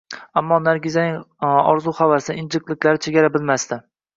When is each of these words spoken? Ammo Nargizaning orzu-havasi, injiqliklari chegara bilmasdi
Ammo 0.39 0.55
Nargizaning 0.67 1.19
orzu-havasi, 1.49 2.39
injiqliklari 2.45 3.03
chegara 3.09 3.35
bilmasdi 3.37 3.83